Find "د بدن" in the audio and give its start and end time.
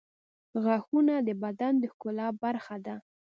1.27-1.73